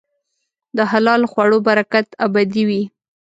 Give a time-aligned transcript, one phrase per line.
[0.77, 2.83] د حلال خوړو برکت ابدي وي.